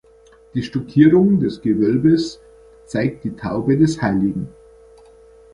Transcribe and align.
Die 0.55 0.63
Stuckierung 0.63 1.39
des 1.41 1.61
Gewölbes 1.61 2.39
zeigt 2.87 3.23
die 3.23 3.35
Taube 3.35 3.77
des 3.77 4.01
hl. 4.01 4.47